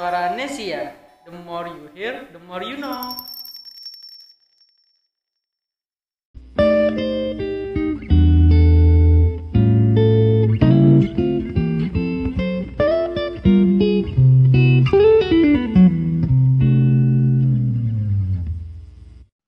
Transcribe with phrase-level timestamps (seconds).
[0.00, 0.96] Suara Nesia.
[1.28, 3.12] The more you hear, the more you know.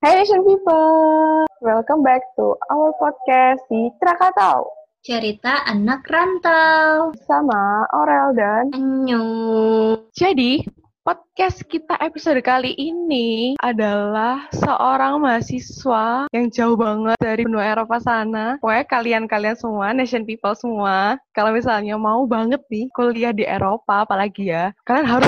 [0.05, 7.11] Hey Nation People, welcome back to our podcast di Krakatau Cerita anak rantau.
[7.27, 9.99] sama Aurel dan Annyeong.
[10.15, 10.63] Jadi,
[11.03, 18.55] podcast kita episode kali ini adalah seorang mahasiswa yang jauh banget dari benua Eropa sana.
[18.63, 24.55] Pokoknya kalian-kalian semua, nation people semua, kalau misalnya mau banget nih kuliah di Eropa, apalagi
[24.55, 25.27] ya, kalian harus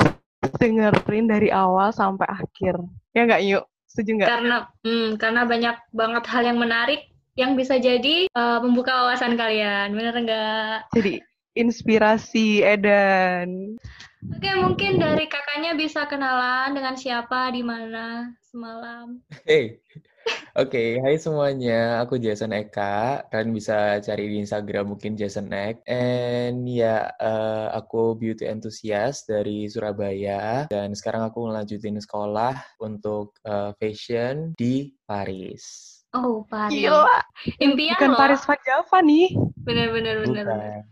[0.56, 2.80] dengerin dari awal sampai akhir.
[3.12, 3.68] Ya nggak, yuk?
[3.92, 4.30] Setuju nggak?
[4.40, 4.56] Karena
[4.88, 9.92] hmm, karena banyak banget hal yang menarik yang bisa jadi eh, membuka wawasan kalian.
[9.92, 10.76] Bener nggak?
[10.96, 11.20] Jadi,
[11.56, 13.76] inspirasi Edan.
[14.26, 19.22] Oke, mungkin dari kakaknya bisa kenalan dengan siapa, di mana semalam.
[19.46, 19.78] Hey,
[20.58, 22.02] oke, hai semuanya.
[22.02, 23.22] Aku Jason Eka.
[23.30, 25.78] Kalian bisa cari di Instagram mungkin Jason Ek.
[25.86, 30.66] And ya, eh, aku beauty enthusiast dari Surabaya.
[30.66, 35.95] Dan sekarang aku ngelanjutin sekolah untuk eh, fashion di Paris.
[36.16, 36.72] Oh, Paris.
[36.72, 37.20] Gila,
[37.60, 38.18] Impian bukan loh.
[38.18, 39.28] Paris Van Java nih.
[39.68, 40.46] Bener, bener, bener.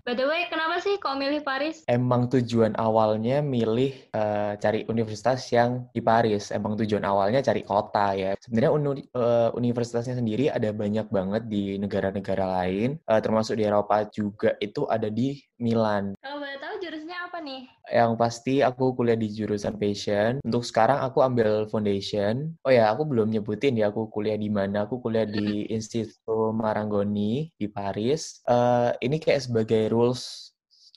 [0.05, 1.81] By the way, kenapa sih kok milih Paris?
[1.89, 6.53] Emang tujuan awalnya milih eh, cari universitas yang di Paris.
[6.53, 8.37] Emang tujuan awalnya cari kota ya.
[8.37, 14.05] Sebenarnya unu- eh, universitasnya sendiri ada banyak banget di negara-negara lain, eh, termasuk di Eropa
[14.13, 16.19] juga itu ada di Milan.
[16.19, 17.63] Kalau boleh tahu jurusannya apa nih?
[17.85, 20.43] Yang pasti aku kuliah di jurusan fashion.
[20.43, 22.59] Untuk sekarang aku ambil foundation.
[22.67, 24.89] Oh ya, aku belum nyebutin ya aku kuliah di mana.
[24.89, 28.43] Aku kuliah di Instituto Marangoni di Paris.
[28.43, 30.51] Eh, ini kayak sebagai rules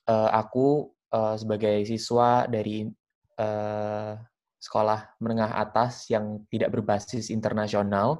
[0.09, 2.89] eh, aku eh, sebagai siswa dari
[3.37, 4.13] eh,
[4.57, 8.17] sekolah menengah atas yang tidak berbasis internasional.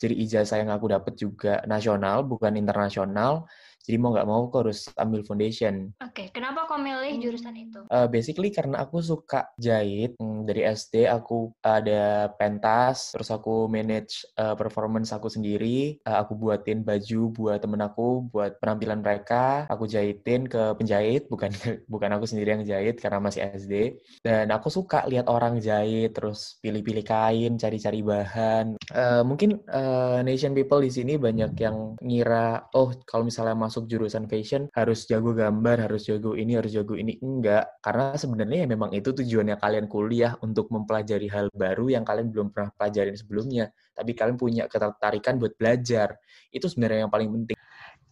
[0.00, 3.44] Jadi ijazah yang aku dapat juga nasional, bukan internasional.
[3.84, 5.88] Jadi mau nggak mau aku harus ambil foundation.
[6.04, 7.80] Oke, kenapa kok milih jurusan itu?
[7.88, 10.14] Uh, basically karena aku suka jahit.
[10.20, 15.96] Hmm, dari SD aku ada pentas terus aku manage uh, performance aku sendiri.
[16.04, 19.64] Uh, aku buatin baju buat temen aku buat penampilan mereka.
[19.72, 21.48] Aku jahitin ke penjahit bukan
[21.92, 26.60] bukan aku sendiri yang jahit karena masih SD dan aku suka lihat orang jahit terus
[26.60, 28.76] pilih-pilih kain cari-cari bahan.
[28.92, 34.26] Uh, mungkin uh, nation people di sini banyak yang ngira oh kalau misalnya masuk jurusan
[34.26, 37.22] fashion harus jago gambar harus jago ini harus jago ini.
[37.22, 42.34] Enggak karena sebenarnya ya memang itu tujuannya kalian kuliah untuk mempelajari hal baru yang kalian
[42.34, 43.70] belum pernah pelajarin sebelumnya.
[43.94, 46.18] Tapi kalian punya ketertarikan buat belajar.
[46.50, 47.56] Itu sebenarnya yang paling penting.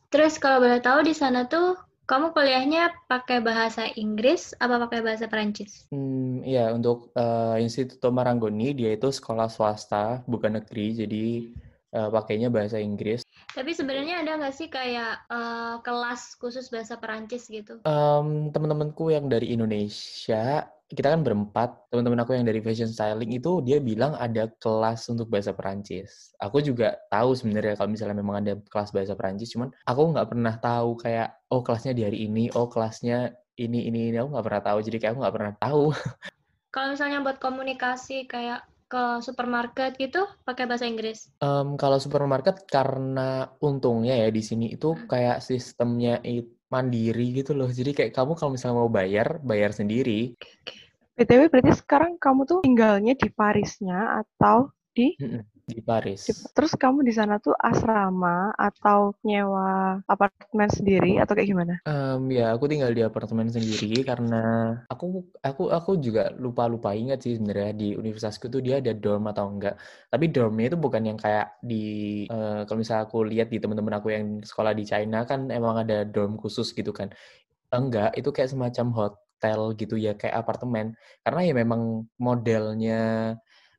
[0.09, 1.77] Terus kalau boleh tahu di sana tuh
[2.09, 5.85] kamu kuliahnya pakai bahasa Inggris apa pakai bahasa Perancis?
[5.93, 11.05] Hmm, iya untuk eh, Instituto Marangoni dia itu sekolah swasta bukan negeri.
[11.05, 11.25] Jadi
[11.93, 17.49] eh, pakainya bahasa Inggris Tapi sebenarnya ada nggak sih kayak eh, kelas khusus bahasa Perancis
[17.49, 17.81] gitu?
[17.89, 21.93] Em, teman-temanku yang dari Indonesia, kita kan berempat.
[21.93, 26.33] Teman-teman aku yang dari fashion styling itu dia bilang ada kelas untuk bahasa Perancis.
[26.41, 30.55] Aku juga tahu sebenarnya kalau misalnya memang ada kelas bahasa Perancis, cuman aku nggak pernah
[30.57, 34.63] tahu kayak oh kelasnya di hari ini, oh kelasnya ini ini ini aku nggak pernah
[34.65, 34.79] tahu.
[34.81, 35.85] Jadi kayak aku nggak pernah tahu.
[36.75, 41.29] Kalau misalnya buat komunikasi kayak ke supermarket gitu pakai bahasa Inggris.
[41.45, 47.69] Em, kalau supermarket karena untungnya ya di sini itu kayak sistemnya itu mandiri gitu loh.
[47.69, 50.37] Jadi kayak kamu kalau misalnya mau bayar, bayar sendiri.
[51.19, 55.19] BTW berarti sekarang kamu tuh tinggalnya di Parisnya atau di,
[55.69, 56.23] di Paris.
[56.57, 61.75] terus kamu di sana tuh asrama atau nyewa apartemen sendiri atau kayak gimana?
[61.89, 67.41] Em, ya, aku tinggal di apartemen sendiri karena aku aku aku juga lupa-lupa ingat sih
[67.41, 69.81] sebenarnya di universitasku tuh dia ada dorm atau enggak.
[70.13, 71.85] Tapi dormnya itu bukan yang kayak di
[72.29, 76.05] eh, kalau misalnya aku lihat di teman-teman aku yang sekolah di China kan emang ada
[76.05, 77.09] dorm khusus gitu kan.
[77.73, 80.97] Enggak, itu kayak semacam hotel gitu ya, kayak apartemen.
[81.25, 82.97] Karena ya memang modelnya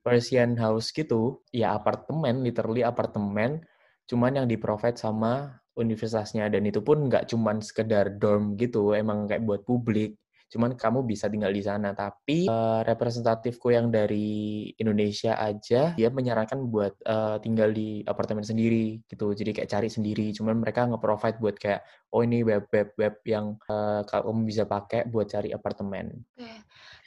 [0.03, 3.63] Persian house gitu, ya apartemen, literally apartemen,
[4.09, 6.51] cuman yang di-provide sama universitasnya.
[6.51, 10.18] Dan itu pun nggak cuman sekedar dorm gitu emang kayak buat publik
[10.49, 16.59] cuman kamu bisa tinggal di sana tapi eh, representatifku yang dari Indonesia aja dia menyarankan
[16.67, 21.55] buat eh, tinggal di apartemen sendiri gitu jadi kayak cari sendiri cuman mereka nge-provide buat
[21.55, 21.81] kayak
[22.11, 26.51] oh ini web web web yang eh, kamu bisa pakai buat cari apartemen Oke.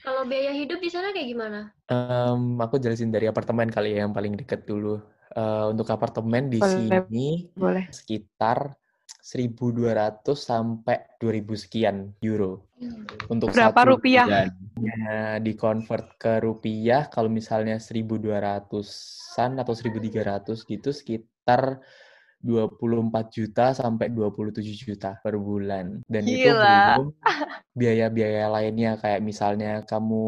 [0.03, 1.71] Kalau biaya hidup di sana kayak gimana?
[1.87, 4.99] Em, aku jelasin dari apartemen kali ya yang paling deket dulu
[5.33, 6.77] Eh, untuk apartemen di Boleh.
[7.09, 7.85] sini Boleh.
[7.89, 8.77] sekitar
[9.23, 12.67] 1.200 sampai 2.000 sekian euro
[13.31, 14.27] untuk Berapa satu rupiah?
[14.27, 14.49] bulan.
[14.51, 21.79] misalnya di-convert ke rupiah, kalau misalnya 1.200-an atau 1.300 gitu, sekitar
[22.43, 26.03] 24 juta sampai 27 juta per bulan.
[26.11, 26.99] Dan itu Gila.
[26.99, 27.15] belum
[27.79, 30.27] biaya-biaya lainnya kayak misalnya kamu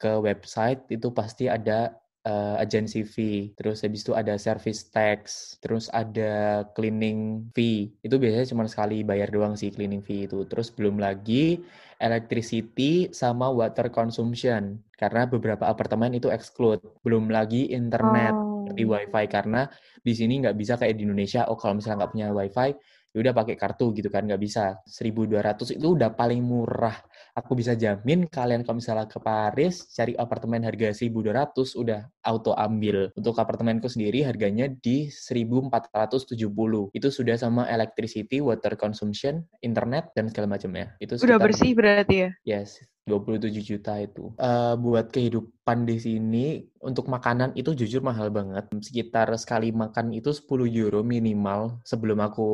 [0.00, 5.20] ke website itu pasti ada uh, agency fee, terus habis itu ada service tax,
[5.62, 7.92] terus ada cleaning fee.
[8.04, 10.44] Itu biasanya cuma sekali bayar doang sih cleaning fee itu.
[10.50, 11.60] Terus belum lagi
[12.00, 16.80] electricity sama water consumption karena beberapa apartemen itu exclude.
[17.04, 18.64] Belum lagi internet Oh.
[18.70, 19.60] seperti wifi karena
[20.04, 21.46] di sini nggak bisa kayak di Indonesia.
[21.50, 22.68] Oh kalau misalnya nggak punya wifi,
[23.12, 24.78] ya udah pakai kartu gitu kan nggak bisa.
[24.86, 26.96] 1.200 itu udah paling murah.
[27.40, 33.08] Aku bisa jamin kalian kalau misalnya ke Paris cari apartemen harga 1.200 udah auto ambil.
[33.16, 36.92] Untuk apartemenku sendiri harganya di 1.470.
[36.92, 40.92] Itu sudah sama electricity, water consumption, internet dan segala macamnya.
[41.00, 42.30] Itu Udah sekitar bersih berarti ya?
[42.44, 44.36] Yes, 27 juta itu.
[44.36, 46.46] Eh, buat kehidupan di sini,
[46.84, 48.68] untuk makanan itu jujur mahal banget.
[48.84, 52.48] Sekitar sekali makan itu 10 euro minimal sebelum aku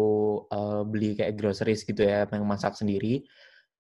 [0.48, 3.26] eh, beli kayak groceries gitu ya, yang masak sendiri.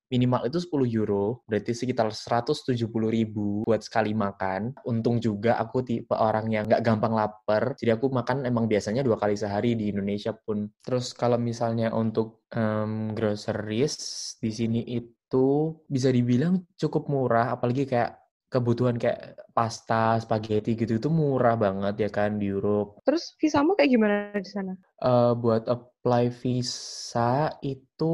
[0.06, 4.78] Minimal itu 10 euro, berarti sekitar 170 ribu buat sekali makan.
[4.86, 9.18] Untung juga aku tipe orang yang nggak gampang lapar, jadi aku makan emang biasanya dua
[9.18, 10.70] kali sehari di Indonesia pun.
[10.82, 13.96] Terus kalau misalnya untuk em, groceries
[14.38, 21.08] di sini itu bisa dibilang cukup murah, apalagi kayak kebutuhan kayak pasta, spaghetti gitu itu
[21.10, 23.02] murah banget ya kan di Europe.
[23.02, 24.72] Terus visamu kayak gimana di sana?
[24.96, 28.12] Eh, buat apply visa itu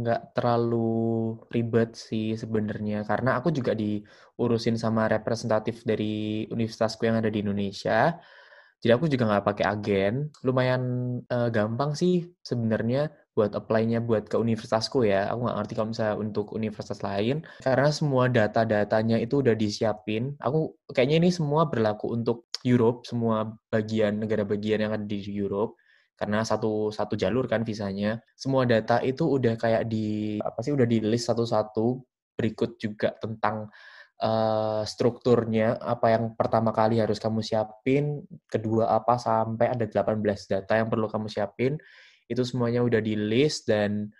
[0.00, 7.28] nggak terlalu ribet sih sebenarnya karena aku juga diurusin sama representatif dari universitasku yang ada
[7.28, 8.16] di Indonesia.
[8.80, 10.14] Jadi aku juga nggak pakai agen.
[10.46, 10.82] Lumayan
[11.26, 15.32] eh, gampang sih sebenarnya buat apply-nya buat ke universitasku ya.
[15.32, 20.36] Aku nggak ngerti kalau misalnya untuk universitas lain karena semua data-datanya itu udah disiapin.
[20.44, 25.80] Aku kayaknya ini semua berlaku untuk Europe, semua bagian negara bagian yang ada di Europe
[26.20, 28.20] karena satu satu jalur kan visanya.
[28.36, 31.96] Semua data itu udah kayak di apa sih udah di list satu-satu.
[32.36, 33.72] Berikut juga tentang
[34.20, 38.20] eh, strukturnya apa yang pertama kali harus kamu siapin,
[38.52, 41.80] kedua apa sampai ada 18 data yang perlu kamu siapin.
[42.30, 44.14] Itu semuanya udah di list dan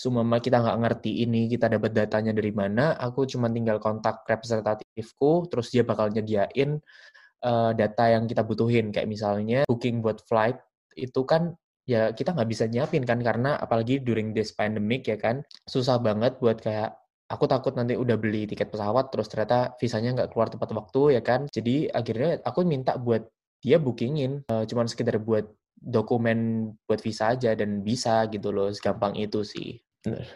[0.00, 5.44] sumama kita nggak ngerti ini kita dapat datanya dari mana, aku cuma tinggal kontak representatifku,
[5.52, 6.80] terus dia bakal nyediain
[7.44, 8.88] eh, data yang kita butuhin.
[8.96, 10.56] Kayak misalnya booking buat flight
[10.96, 11.52] itu kan
[11.84, 16.38] ya kita nggak bisa nyiapin kan karena apalagi during this pandemic ya kan susah banget
[16.38, 16.94] buat kayak
[17.30, 21.22] aku takut nanti udah beli tiket pesawat terus ternyata visanya nggak keluar tepat waktu ya
[21.22, 21.44] kan.
[21.52, 23.28] Jadi akhirnya aku minta buat
[23.60, 25.44] dia bookingin eh, cuman sekedar buat
[25.80, 30.28] dokumen buat visa aja dan bisa gitu loh segampang itu sih Bener.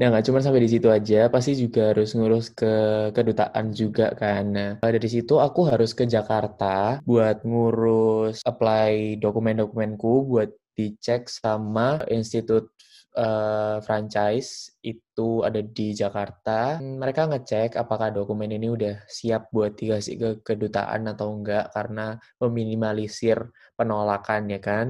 [0.00, 2.72] Nah, nggak cuma sampai di situ aja, pasti juga harus ngurus ke
[3.12, 4.48] kedutaan juga kan.
[4.48, 12.72] Nah, dari situ aku harus ke Jakarta buat ngurus apply dokumen-dokumenku buat dicek sama institut
[13.20, 16.80] eh, franchise itu ada di Jakarta.
[16.80, 23.38] Mereka ngecek apakah dokumen ini udah siap buat dikasih ke kedutaan atau enggak karena meminimalisir
[23.76, 24.86] penolakan ya kan.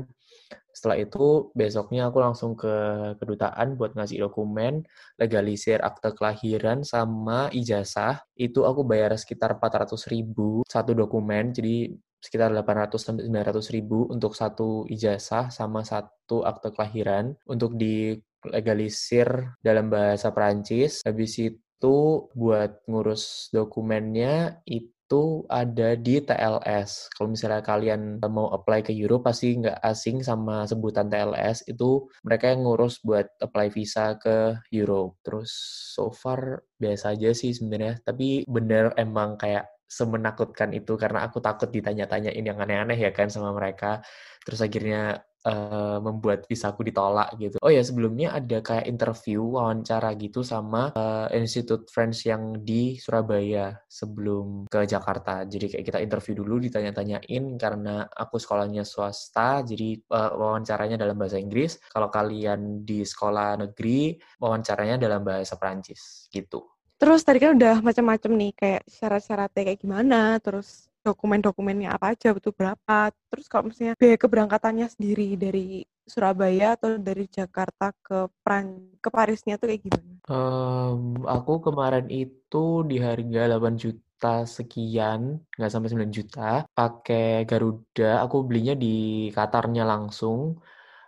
[0.70, 2.74] Setelah itu, besoknya aku langsung ke
[3.18, 4.86] kedutaan buat ngasih dokumen,
[5.18, 8.22] legalisir akte kelahiran sama ijazah.
[8.38, 14.36] Itu aku bayar sekitar 400 ribu satu dokumen, jadi sekitar 800 sampai 900 ribu untuk
[14.36, 21.00] satu ijazah sama satu akte kelahiran untuk dilegalisir dalam bahasa Perancis.
[21.02, 21.96] Habis itu
[22.36, 27.10] buat ngurus dokumennya itu ada di TLS.
[27.16, 31.66] Kalau misalnya kalian mau apply ke Europe pasti nggak asing sama sebutan TLS.
[31.66, 35.18] Itu mereka yang ngurus buat apply visa ke Europe.
[35.24, 35.50] Terus
[35.96, 37.98] so far biasa aja sih sebenarnya.
[38.04, 43.50] Tapi bener emang kayak semenakutkan itu karena aku takut ditanya-tanyain yang aneh-aneh ya kan sama
[43.50, 43.98] mereka.
[44.46, 47.56] Terus akhirnya uh, membuat visaku ditolak gitu.
[47.60, 53.74] Oh ya sebelumnya ada kayak interview wawancara gitu sama uh, Institut French yang di Surabaya
[53.88, 55.44] sebelum ke Jakarta.
[55.44, 61.36] Jadi kayak kita interview dulu ditanya-tanyain karena aku sekolahnya swasta jadi uh, wawancaranya dalam bahasa
[61.40, 61.80] Inggris.
[61.90, 66.79] Kalau kalian di sekolah negeri wawancaranya dalam bahasa Perancis gitu.
[67.00, 72.52] Terus tadi kan udah macam-macam nih kayak syarat-syaratnya kayak gimana, terus dokumen-dokumennya apa aja butuh
[72.52, 73.08] berapa.
[73.32, 79.56] Terus kalau misalnya biaya keberangkatannya sendiri dari Surabaya atau dari Jakarta ke Pran ke Parisnya
[79.56, 80.12] tuh kayak gimana?
[80.28, 88.20] Um, aku kemarin itu di harga 8 juta sekian, nggak sampai 9 juta, pakai Garuda.
[88.28, 90.60] Aku belinya di Qatarnya langsung.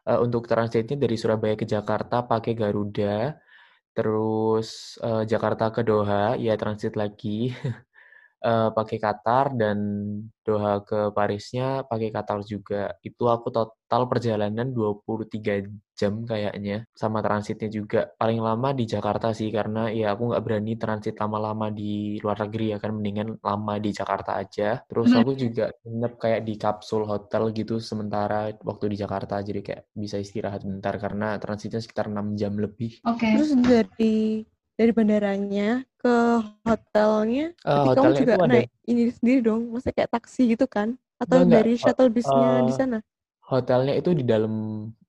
[0.02, 3.36] Uh, untuk translate-nya dari Surabaya ke Jakarta pakai Garuda.
[3.96, 4.68] Terus
[5.06, 7.28] uh, Jakarta ke Doha, ya transit lagi.
[8.42, 9.78] uh, pakai Qatar dan
[10.42, 12.98] Doha ke Parisnya pakai Qatar juga.
[13.00, 16.82] Itu aku total perjalanan 23 jam kayaknya.
[16.92, 18.10] Sama transitnya juga.
[18.18, 22.74] Paling lama di Jakarta sih, karena ya aku nggak berani transit lama-lama di luar negeri
[22.74, 22.90] ya kan.
[22.98, 24.82] Mendingan lama di Jakarta aja.
[24.82, 25.20] Terus hmm.
[25.22, 29.38] aku juga nginep kayak di kapsul hotel gitu sementara waktu di Jakarta.
[29.38, 32.98] Jadi kayak bisa istirahat bentar karena transitnya sekitar 6 jam lebih.
[33.06, 33.22] Oke.
[33.22, 33.30] Okay.
[33.38, 34.16] Terus dari
[34.76, 36.16] dari bandaranya ke
[36.66, 38.90] hotelnya, uh, kamu juga naik ada...
[38.90, 40.98] ini sendiri dong, maksudnya kayak taksi gitu kan?
[41.22, 42.98] Atau enggak, dari shuttle busnya uh, di sana?
[43.46, 44.54] Hotelnya itu di dalam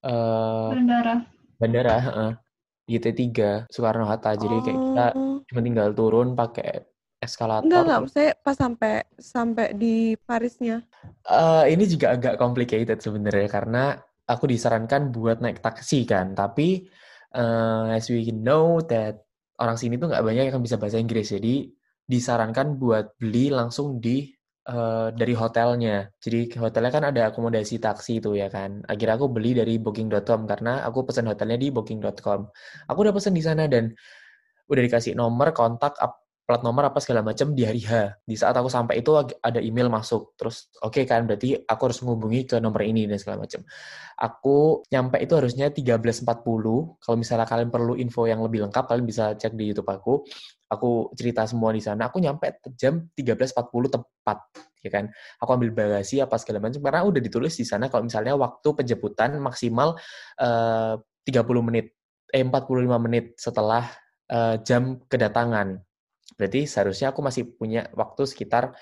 [0.05, 1.15] uh, bandara.
[1.58, 2.34] Bandara, uh,
[2.84, 3.24] di T3
[3.72, 4.36] Soekarno Hatta.
[4.36, 5.39] Jadi kayak kita oh.
[5.48, 6.84] cuma tinggal turun pakai
[7.24, 7.65] eskalator.
[7.65, 8.00] Enggak, enggak.
[8.03, 9.96] Maksudnya pas sampai sampai di
[10.27, 10.84] Parisnya.
[11.24, 13.84] Uh, ini juga agak complicated sebenarnya karena
[14.27, 16.36] aku disarankan buat naik taksi kan.
[16.36, 16.88] Tapi
[17.36, 19.23] uh, as we know that
[19.62, 21.29] orang sini tuh nggak banyak yang bisa bahasa Inggris.
[21.33, 21.69] Jadi
[22.03, 24.27] disarankan buat beli langsung di
[24.69, 26.10] uh, dari hotelnya.
[26.19, 28.83] Jadi hotelnya kan ada akomodasi taksi itu ya kan.
[28.88, 32.39] Akhirnya aku beli dari booking.com karena aku pesan hotelnya di booking.com
[32.89, 33.91] aku udah pesan di sana dan
[34.67, 35.93] udah dikasih nomor kontak
[36.43, 38.19] plat nomor apa segala macam di hari H.
[38.27, 40.35] Di saat aku sampai itu ada email masuk.
[40.35, 43.63] Terus oke okay kan berarti aku harus menghubungi ke nomor ini dan segala macam.
[44.19, 46.27] Aku nyampe itu harusnya 13.40.
[47.00, 50.27] Kalau misalnya kalian perlu info yang lebih lengkap kalian bisa cek di YouTube aku.
[50.67, 52.12] Aku cerita semua di sana.
[52.12, 54.39] Aku nyampe jam 13.40 tepat
[54.83, 55.07] ya kan.
[55.39, 59.39] Aku ambil bagasi apa segala macam karena udah ditulis di sana kalau misalnya waktu penjemputan
[59.39, 59.95] maksimal
[60.43, 61.95] uh, 30 menit
[62.33, 63.88] eh 45 menit setelah
[64.27, 65.79] uh, jam kedatangan
[66.37, 68.73] Berarti seharusnya aku masih punya waktu sekitar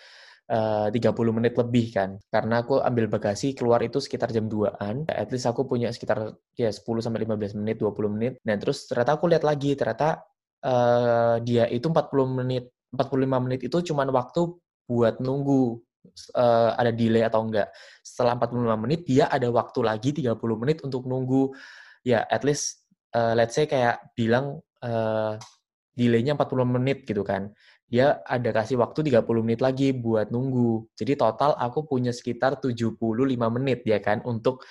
[0.51, 2.19] eh, uh, 30 menit lebih kan.
[2.27, 5.07] Karena aku ambil bagasi keluar itu sekitar jam 2-an.
[5.07, 8.33] At least aku punya sekitar ya 10 sampai 15 menit, 20 menit.
[8.43, 10.23] Dan terus ternyata aku lihat lagi ternyata
[10.65, 14.51] uh, dia itu 40 menit 45 menit itu cuma waktu
[14.83, 15.79] buat nunggu
[16.35, 17.71] uh, ada delay atau enggak.
[18.03, 21.55] Setelah 45 menit dia ada waktu lagi 30 menit untuk nunggu
[22.03, 22.83] ya at least
[23.15, 25.39] uh, let's say kayak bilang uh,
[25.95, 27.51] delaynya 40 menit gitu kan.
[27.91, 30.87] Dia ada kasih waktu 30 menit lagi buat nunggu.
[30.95, 32.95] Jadi total aku punya sekitar 75
[33.51, 34.63] menit ya kan untuk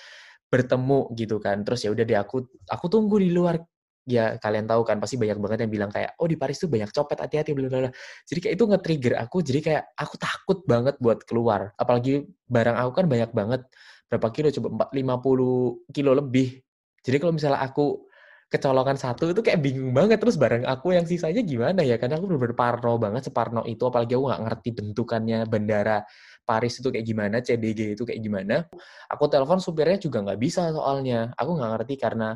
[0.49, 1.61] bertemu gitu kan.
[1.63, 3.61] Terus ya udah deh aku aku tunggu di luar.
[4.09, 6.89] Ya kalian tahu kan pasti banyak banget yang bilang kayak oh di Paris tuh banyak
[6.91, 7.93] copet hati-hati bla bla
[8.25, 9.45] Jadi kayak itu nge-trigger aku.
[9.45, 11.77] Jadi kayak aku takut banget buat keluar.
[11.77, 13.61] Apalagi barang aku kan banyak banget.
[14.09, 16.59] Berapa kilo coba 50 kilo lebih.
[17.05, 18.10] Jadi kalau misalnya aku
[18.51, 20.19] kecolongan satu itu kayak bingung banget.
[20.19, 21.97] Terus bareng aku yang sisanya gimana ya?
[21.97, 23.87] Karena aku bener-bener parno banget separno itu.
[23.87, 26.03] Apalagi aku nggak ngerti bentukannya bandara
[26.43, 28.67] Paris itu kayak gimana CDG itu kayak gimana.
[29.07, 31.31] Aku telepon supirnya juga nggak bisa soalnya.
[31.39, 32.35] Aku nggak ngerti karena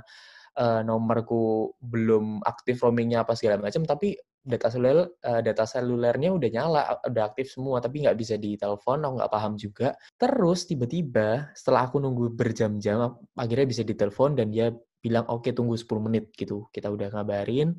[0.58, 6.50] uh, nomorku belum aktif roamingnya apa segala macam tapi data seluler uh, data selulernya udah
[6.52, 9.88] nyala udah aktif semua tapi nggak bisa ditelepon aku nggak paham juga.
[10.14, 14.70] Terus tiba-tiba setelah aku nunggu berjam-jam akhirnya bisa ditelepon dan dia
[15.04, 16.72] bilang oke okay, tunggu 10 menit gitu.
[16.72, 17.76] Kita udah ngabarin,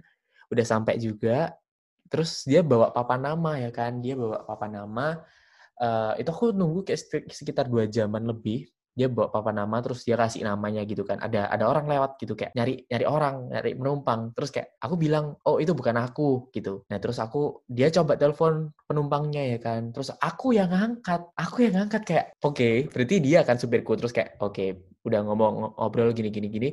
[0.53, 1.57] udah sampai juga.
[2.05, 5.25] Terus dia bawa papa nama ya kan, dia bawa papa nama.
[5.75, 7.01] Uh, itu aku nunggu kayak
[7.33, 8.69] sekitar dua jaman lebih.
[8.95, 11.19] Dia bawa papa nama, terus dia kasih namanya gitu kan.
[11.19, 14.31] Ada ada orang lewat gitu kayak nyari nyari orang, nyari penumpang.
[14.37, 16.87] Terus kayak aku bilang, oh itu bukan aku gitu.
[16.87, 19.91] Nah terus aku dia coba telepon penumpangnya ya kan.
[19.91, 23.99] Terus aku yang ngangkat, aku yang ngangkat kayak oke, okay, berarti dia kan supirku.
[23.99, 24.69] Terus kayak oke, okay,
[25.05, 26.69] udah ngomong ngobrol gini gini gini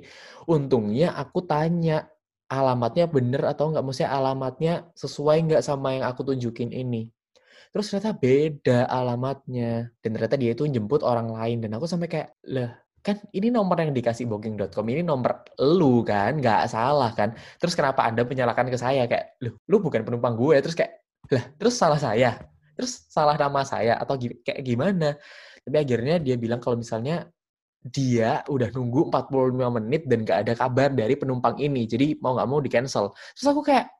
[0.48, 2.08] untungnya aku tanya
[2.52, 3.84] alamatnya bener atau nggak?
[3.84, 7.08] Maksudnya alamatnya sesuai nggak sama yang aku tunjukin ini?
[7.72, 9.88] Terus ternyata beda alamatnya.
[10.04, 11.64] Dan ternyata dia itu jemput orang lain.
[11.64, 16.36] Dan aku sampai kayak lah kan ini nomor yang dikasih booking.com ini nomor lu kan?
[16.36, 17.32] Nggak salah kan?
[17.56, 19.08] Terus kenapa anda menyalahkan ke saya?
[19.08, 20.60] Kayak lu lu bukan penumpang gue.
[20.60, 21.00] Terus kayak
[21.32, 22.36] lah terus salah saya?
[22.76, 23.96] Terus salah nama saya?
[23.96, 25.16] Atau kayak gimana?
[25.64, 27.32] Tapi akhirnya dia bilang kalau misalnya
[27.82, 31.86] dia udah nunggu 45 menit dan gak ada kabar dari penumpang ini.
[31.90, 33.10] Jadi mau gak mau di cancel.
[33.34, 33.90] Terus aku kayak,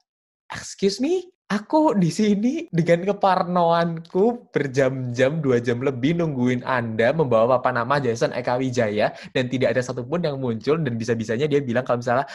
[0.55, 7.75] excuse me, aku di sini dengan keparnoanku berjam-jam, dua jam lebih nungguin Anda membawa apa
[7.75, 11.99] nama Jason Eka Wijaya dan tidak ada satupun yang muncul dan bisa-bisanya dia bilang kalau
[11.99, 12.31] misalnya,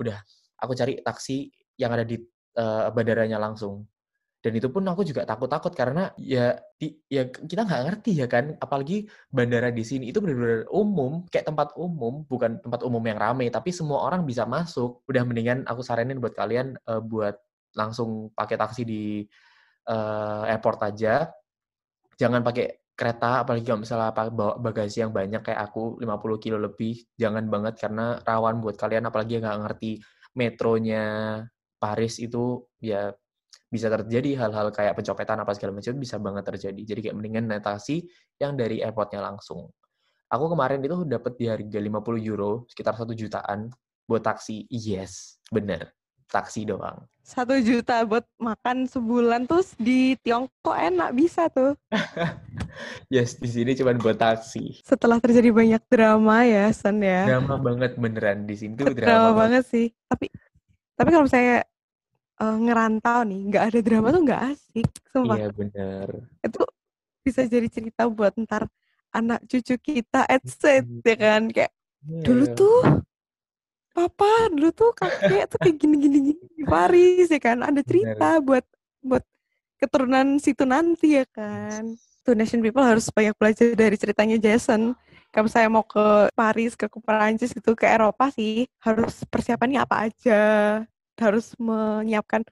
[0.00, 0.16] udah,
[0.56, 2.16] aku cari taksi yang ada di
[2.56, 3.84] uh, bandaranya langsung
[4.38, 8.54] dan itu pun aku juga takut-takut karena ya di, ya kita nggak ngerti ya kan
[8.62, 13.50] apalagi bandara di sini itu benar-benar umum kayak tempat umum bukan tempat umum yang ramai
[13.50, 15.02] tapi semua orang bisa masuk.
[15.10, 17.34] Udah mendingan aku saranin buat kalian uh, buat
[17.74, 19.26] langsung pakai taksi di
[19.90, 21.26] uh, airport aja.
[22.14, 26.98] Jangan pakai kereta apalagi kalau misalnya bawa bagasi yang banyak kayak aku 50 kilo lebih
[27.14, 30.02] jangan banget karena rawan buat kalian apalagi nggak ngerti
[30.34, 31.06] metronya
[31.78, 33.14] Paris itu ya
[33.68, 36.80] bisa terjadi hal-hal kayak pencopetan apa segala macam bisa banget terjadi.
[36.88, 38.08] Jadi kayak mendingan naik taksi
[38.40, 39.68] yang dari airportnya langsung.
[40.28, 43.72] Aku kemarin itu dapat di harga 50 euro, sekitar satu jutaan
[44.04, 44.68] buat taksi.
[44.68, 45.92] Yes, bener.
[46.28, 47.08] Taksi doang.
[47.24, 51.76] Satu juta buat makan sebulan terus di Tiongkok enak bisa tuh.
[53.12, 54.84] yes, di sini cuma buat taksi.
[54.84, 57.24] Setelah terjadi banyak drama ya, Sen ya.
[57.28, 59.92] Drama banget beneran di sini tuh drama, drama banget sih.
[60.08, 60.28] Tapi
[60.98, 61.64] tapi kalau saya
[62.40, 65.36] uh, ngerantau nih, nggak ada drama tuh nggak asik, sumpah.
[65.38, 66.06] Iya bener.
[66.42, 66.62] Itu
[67.22, 68.66] bisa jadi cerita buat ntar
[69.12, 70.82] anak cucu kita, etc.
[71.04, 71.72] ya kan kayak
[72.06, 72.24] yeah.
[72.24, 72.78] dulu tuh
[73.98, 78.46] papa dulu tuh kakek tuh kayak gini-gini gini di Paris ya kan ada cerita Bener.
[78.46, 78.64] buat
[79.02, 79.24] buat
[79.82, 84.94] keturunan situ nanti ya kan tuh Nation People harus banyak belajar dari ceritanya Jason
[85.34, 90.42] kalau saya mau ke Paris ke Perancis gitu ke Eropa sih harus persiapannya apa aja
[91.18, 92.42] harus menyiapkan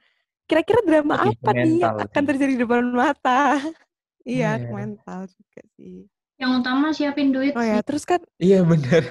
[0.47, 3.59] kira-kira drama Lebih apa nih yang akan terjadi di depan mata
[4.27, 4.71] iya yeah.
[4.71, 6.07] mental juga sih
[6.37, 9.03] yang utama siapin duit oh ya terus kan iya benar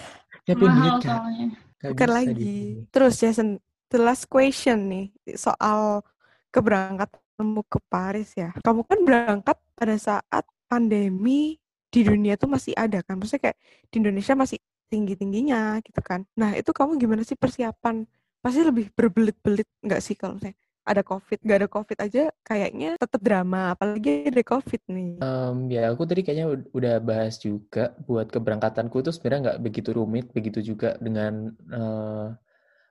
[0.44, 1.54] siapin Mahal duit kan
[1.92, 2.56] Bukan lagi.
[2.88, 3.60] Terus Jason,
[3.92, 5.06] the last question nih
[5.36, 6.00] soal
[6.48, 8.56] keberangkatanmu ke Paris ya.
[8.64, 11.60] Kamu kan berangkat pada saat pandemi
[11.92, 13.20] di dunia tuh masih ada kan.
[13.20, 13.58] Maksudnya kayak
[13.92, 16.24] di Indonesia masih tinggi-tingginya gitu kan.
[16.40, 18.08] Nah itu kamu gimana sih persiapan?
[18.44, 21.40] Pasti lebih berbelit-belit nggak sih kalau misalnya ada covid?
[21.40, 25.16] Gak ada covid aja kayaknya tetap drama apalagi ada covid nih.
[25.24, 30.28] Um, ya aku tadi kayaknya udah bahas juga buat keberangkatanku itu sebenarnya nggak begitu rumit
[30.36, 32.36] begitu juga dengan uh,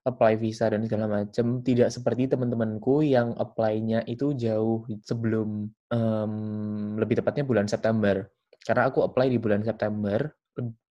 [0.10, 6.34] apply visa dan segala macam tidak seperti teman-temanku yang apply-nya itu jauh sebelum um,
[6.98, 8.26] lebih tepatnya bulan September.
[8.66, 10.34] Karena aku apply di bulan September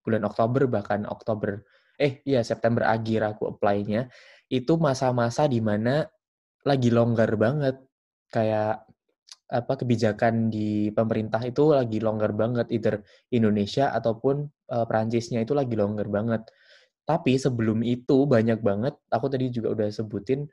[0.03, 1.63] bulan Oktober bahkan Oktober
[1.95, 4.11] eh iya September akhir aku apply-nya
[4.53, 6.05] itu masa-masa di mana
[6.69, 7.81] lagi longgar banget.
[8.29, 8.85] Kayak
[9.53, 15.73] apa kebijakan di pemerintah itu lagi longgar banget either Indonesia ataupun uh, Perancisnya itu lagi
[15.77, 16.45] longgar banget.
[17.09, 20.47] Tapi sebelum itu banyak banget aku tadi juga udah sebutin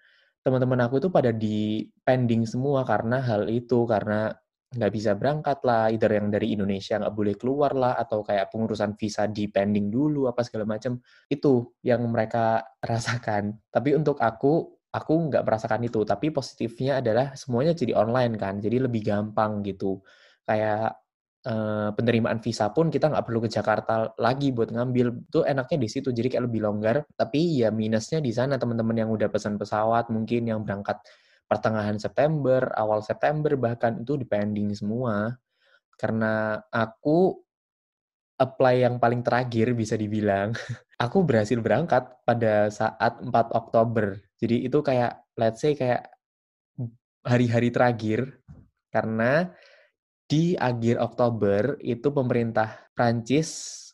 [0.43, 4.31] teman-teman aku itu pada di pending semua karena hal itu karena
[4.69, 8.93] nggak bisa berangkat lah, either yang dari Indonesia nggak boleh keluar lah, atau kayak pengurusan
[8.99, 11.01] visa di pending dulu, apa segala macam.
[11.25, 13.57] Itu yang mereka rasakan.
[13.73, 18.89] Tapi untuk aku, aku nggak merasakan itu tapi positifnya adalah semuanya jadi online kan jadi
[18.89, 20.01] lebih gampang gitu
[20.49, 20.97] kayak
[21.45, 25.89] eh, penerimaan visa pun kita nggak perlu ke Jakarta lagi buat ngambil tuh enaknya di
[25.93, 30.09] situ jadi kayak lebih longgar tapi ya minusnya di sana teman-teman yang udah pesan pesawat
[30.09, 30.97] mungkin yang berangkat
[31.49, 35.33] pertengahan September awal September bahkan itu depending semua.
[35.97, 37.33] Karena aku
[38.39, 40.55] apply yang paling terakhir bisa dibilang.
[40.99, 44.19] Aku berhasil berangkat pada saat 4 Oktober.
[44.35, 46.07] Jadi itu kayak let's say kayak
[47.23, 48.39] hari-hari terakhir.
[48.91, 49.47] Karena
[50.27, 53.49] di akhir Oktober itu pemerintah Prancis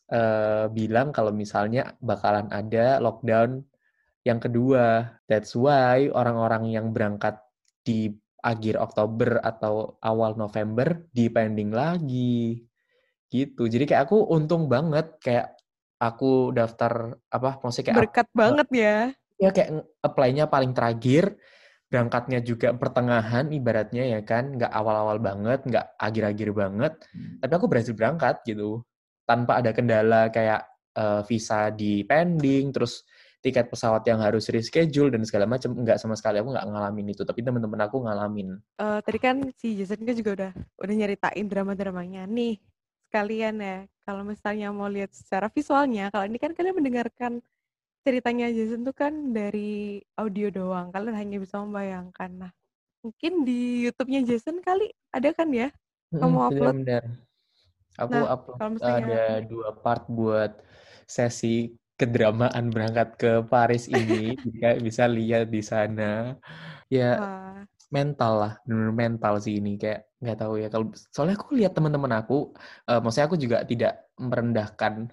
[0.10, 3.62] uh, bilang kalau misalnya bakalan ada lockdown
[4.26, 5.18] yang kedua.
[5.30, 7.38] That's why orang-orang yang berangkat
[7.86, 8.10] di
[8.42, 12.66] akhir Oktober atau awal November dipending lagi.
[13.30, 13.70] Gitu.
[13.70, 15.54] Jadi kayak aku untung banget kayak
[16.02, 18.98] aku daftar apa maksudnya kayak berkat aku, banget ya
[19.40, 21.36] ya kayak apply-nya paling terakhir,
[21.92, 27.44] berangkatnya juga pertengahan ibaratnya ya kan, nggak awal-awal banget, nggak akhir-akhir banget, hmm.
[27.44, 28.84] tapi aku berhasil berangkat gitu,
[29.28, 30.64] tanpa ada kendala kayak
[30.96, 33.04] uh, visa di pending, terus
[33.46, 37.22] tiket pesawat yang harus reschedule dan segala macam nggak sama sekali aku nggak ngalamin itu
[37.22, 42.26] tapi teman-teman aku ngalamin uh, tadi kan si Jason kan juga udah udah nyeritain drama-dramanya
[42.26, 42.58] nih
[43.14, 47.46] sekalian ya kalau misalnya mau lihat secara visualnya kalau ini kan kalian mendengarkan
[48.06, 50.94] ceritanya Jason tuh kan dari audio doang.
[50.94, 52.30] Kalian hanya bisa membayangkan.
[52.38, 52.52] Nah,
[53.02, 55.74] mungkin di YouTube-nya Jason kali ada kan ya?
[56.14, 56.76] Kamu hmm, upload.
[56.86, 57.04] Benar.
[57.98, 60.62] Aku nah, upload ada dua part buat
[61.10, 64.36] sesi kedramaan berangkat ke Paris ini.
[64.46, 66.36] Jika bisa lihat di sana.
[66.92, 67.60] Ya Wah.
[67.90, 72.14] mental lah, benar mental sih ini kayak nggak tahu ya kalau soalnya aku lihat teman-teman
[72.18, 72.54] aku,
[72.90, 75.10] uh, maksudnya aku juga tidak merendahkan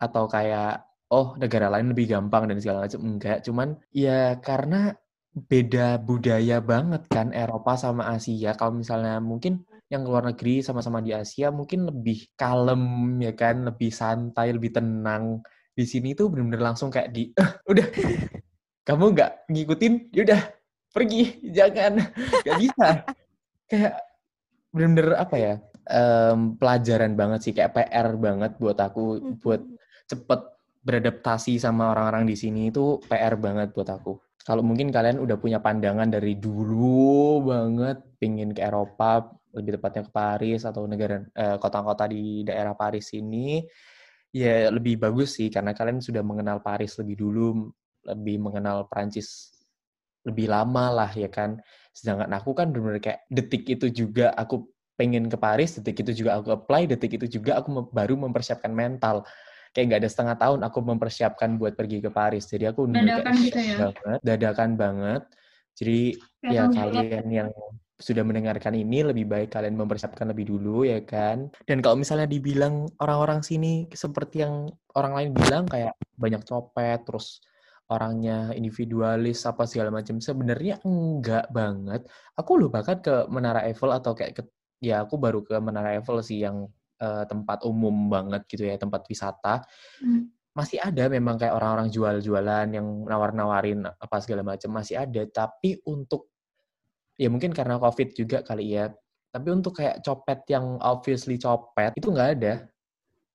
[0.00, 4.94] atau kayak oh negara lain lebih gampang dan segala macam enggak cuman ya karena
[5.30, 11.10] beda budaya banget kan Eropa sama Asia kalau misalnya mungkin yang luar negeri sama-sama di
[11.14, 12.82] Asia mungkin lebih kalem
[13.18, 15.42] ya kan lebih santai lebih tenang
[15.80, 17.86] di sini tuh bener-bener langsung kayak di eh, udah
[18.84, 19.94] kamu nggak ngikutin?
[20.12, 20.40] Yaudah
[20.92, 22.02] pergi jangan.
[22.44, 22.88] Nggak bisa.
[23.70, 23.94] Kayak
[24.74, 25.54] bener-bener apa ya
[25.90, 29.62] um, pelajaran banget sih kayak PR banget buat aku buat
[30.10, 30.40] cepet
[30.80, 34.18] beradaptasi sama orang-orang di sini itu PR banget buat aku.
[34.40, 40.12] Kalau mungkin kalian udah punya pandangan dari dulu banget pingin ke Eropa, lebih tepatnya ke
[40.14, 43.60] Paris atau negara eh, kota-kota di daerah Paris ini,
[44.30, 47.70] ya lebih bagus sih karena kalian sudah mengenal Paris lebih dulu,
[48.06, 49.50] lebih mengenal Prancis
[50.24, 51.58] lebih lama lah ya kan.
[51.90, 56.38] Sedangkan aku kan benar-benar kayak detik itu juga aku pengen ke Paris, detik itu juga
[56.38, 59.24] aku apply, detik itu juga aku baru mempersiapkan mental
[59.70, 62.50] kayak nggak ada setengah tahun aku mempersiapkan buat pergi ke Paris.
[62.50, 63.76] Jadi aku dadakan gitu ya.
[63.86, 65.22] banget, dadakan banget.
[65.78, 66.00] Jadi
[66.42, 67.50] kayak ya kalian yang
[68.00, 71.52] sudah mendengarkan ini lebih baik kalian mempersiapkan lebih dulu ya kan.
[71.68, 77.44] Dan kalau misalnya dibilang orang-orang sini seperti yang orang lain bilang kayak banyak copet terus
[77.90, 82.06] orangnya individualis apa segala macam sebenarnya enggak banget.
[82.38, 84.42] Aku loh bahkan ke Menara Eiffel atau kayak ke,
[84.80, 86.70] ya aku baru ke Menara Eiffel sih yang
[87.02, 89.66] uh, tempat umum banget gitu ya, tempat wisata.
[89.98, 90.30] Hmm.
[90.54, 96.30] Masih ada memang kayak orang-orang jual-jualan yang nawar-nawarin apa segala macam masih ada, tapi untuk
[97.20, 98.88] ya mungkin karena Covid juga kali ya.
[99.30, 102.64] Tapi untuk kayak copet yang obviously copet itu nggak ada.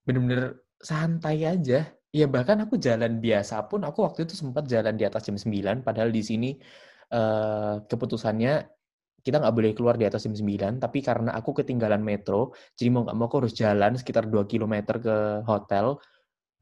[0.04, 1.86] Bener-bener santai aja.
[2.10, 5.84] Ya bahkan aku jalan biasa pun aku waktu itu sempat jalan di atas jam 9
[5.84, 6.56] padahal di sini
[7.12, 8.76] uh, keputusannya
[9.26, 13.02] kita nggak boleh keluar di atas jam 9, tapi karena aku ketinggalan metro, jadi mau
[13.10, 15.98] nggak mau aku harus jalan sekitar 2 km ke hotel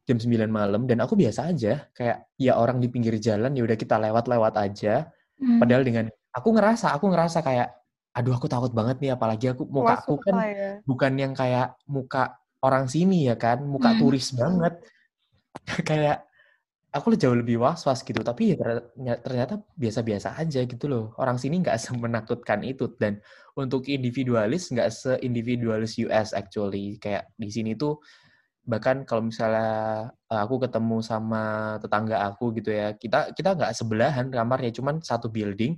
[0.08, 3.76] jam 9 malam, dan aku biasa aja, kayak ya orang di pinggir jalan, ya udah
[3.76, 5.12] kita lewat-lewat aja,
[5.44, 5.60] hmm.
[5.60, 7.70] padahal dengan, aku ngerasa, aku ngerasa kayak,
[8.14, 10.72] aduh aku takut banget nih, apalagi aku, muka aku kan ya.
[10.84, 14.00] bukan yang kayak muka orang sini ya kan, muka hmm.
[14.02, 14.74] turis banget,
[15.90, 16.26] kayak
[16.94, 21.82] aku jauh lebih was-was gitu tapi ya ternyata biasa-biasa aja gitu loh orang sini nggak
[21.90, 23.18] semenakutkan itu dan
[23.58, 27.98] untuk individualis nggak seindividualis US actually kayak di sini tuh
[28.64, 34.32] bahkan kalau misalnya eh, aku ketemu sama tetangga aku gitu ya kita kita nggak sebelahan
[34.32, 35.76] kamarnya cuman satu building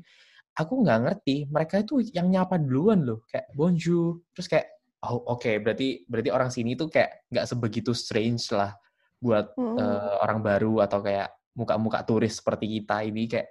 [0.56, 4.24] aku nggak ngerti mereka itu yang nyapa duluan loh kayak bonjour.
[4.32, 4.68] Terus kayak
[5.06, 8.72] oh oke okay, berarti berarti orang sini tuh kayak nggak sebegitu strange lah
[9.20, 9.78] buat hmm.
[9.78, 13.48] uh, orang baru atau kayak muka-muka turis seperti kita ini kayak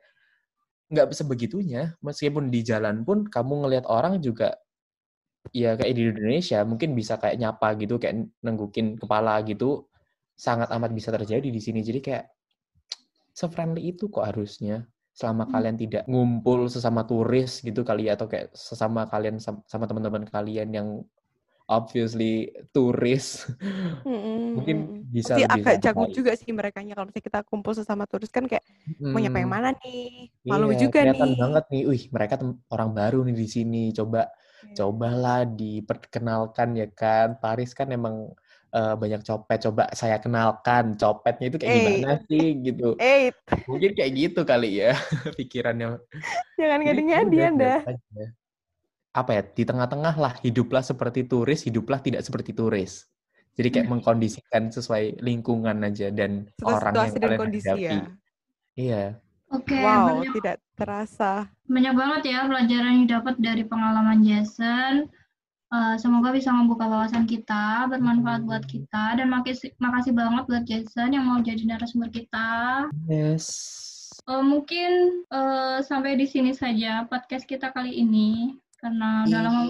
[0.92, 4.52] nggak bisa begitunya meskipun di jalan pun kamu ngelihat orang juga
[5.52, 9.88] ya kayak di Indonesia mungkin bisa kayak nyapa gitu kayak nenggukin kepala gitu.
[10.34, 11.78] Sangat amat bisa terjadi di sini.
[11.78, 12.26] Jadi kayak
[13.30, 14.82] sefriendly itu kok harusnya
[15.14, 15.52] selama hmm.
[15.54, 20.70] kalian tidak ngumpul sesama turis gitu kali ya atau kayak sesama kalian sama teman-teman kalian
[20.74, 20.88] yang
[21.70, 23.48] obviously turis
[24.04, 24.52] mm-hmm.
[24.56, 24.76] mungkin
[25.08, 28.64] bisa Pasti agak jago juga sih mereka kalau misalnya kita kumpul sesama turis kan kayak
[29.00, 29.12] mm.
[29.14, 32.34] mau nyapa yang mana nih malu iya, juga kelihatan nih banget nih wih mereka
[32.68, 34.76] orang baru nih di sini coba yeah.
[34.76, 38.36] cobalah diperkenalkan ya kan Paris kan emang
[38.74, 41.86] uh, banyak copet coba saya kenalkan copetnya itu kayak Eight.
[41.86, 42.88] gimana sih gitu.
[42.98, 43.36] Eight.
[43.70, 44.98] mungkin kayak gitu kali ya
[45.38, 46.02] pikirannya.
[46.58, 47.74] Jangan ngadi-ngadi anda
[49.14, 53.06] apa ya di tengah-tengah lah hiduplah seperti turis hiduplah tidak seperti turis.
[53.54, 53.94] Jadi kayak hmm.
[53.94, 57.86] mengkondisikan sesuai lingkungan aja dan Setelah orang yang kalian kondisi hadapi.
[57.86, 58.02] ya?
[58.74, 59.04] iya.
[59.54, 61.32] Oke okay, wow banyak, tidak terasa.
[61.70, 65.06] banyak banget ya pelajaran yang dapat dari pengalaman Jason
[65.74, 68.48] uh, semoga bisa membuka wawasan kita bermanfaat hmm.
[68.48, 73.50] buat kita dan makasih makasih banget buat Jason yang mau jadi narasumber kita yes
[74.30, 79.62] uh, mungkin uh, sampai di sini saja podcast kita kali ini karena udah lama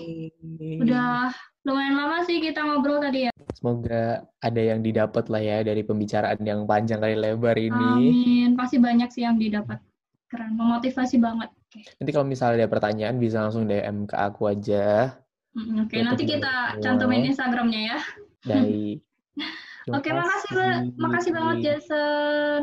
[0.83, 1.31] udah
[1.64, 3.33] lumayan lama sih kita ngobrol tadi ya.
[3.57, 8.11] Semoga ada yang didapat lah ya dari pembicaraan yang panjang kali lebar ini.
[8.12, 9.81] Amin, pasti banyak sih yang didapat.
[10.29, 11.49] Keren, memotivasi banget.
[11.97, 15.17] Nanti kalau misalnya ada pertanyaan bisa langsung DM ke aku aja.
[15.55, 17.99] Oke, okay, nanti kita cantumin Instagramnya ya.
[18.43, 18.99] Baik.
[19.95, 20.67] Oke, okay, makasih,
[20.99, 22.61] makasih banget Jason.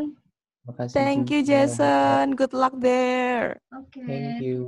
[0.67, 1.31] Makasih Thank juga.
[1.33, 2.25] you Jason.
[2.35, 3.57] Good luck there.
[3.73, 3.97] Oke.
[3.97, 4.05] Okay.
[4.05, 4.63] Thank you.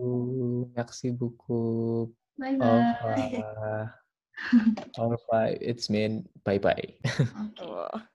[0.73, 2.09] Merci beaucoup.
[2.39, 3.91] Bye bye.
[4.97, 5.53] Au revoir.
[5.61, 6.97] It's mean bye bye.
[7.53, 8.07] Okay.